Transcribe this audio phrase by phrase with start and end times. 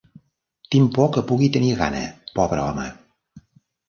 [0.75, 2.01] Tinc por que pugui tenir gana,
[2.39, 2.87] pobre home.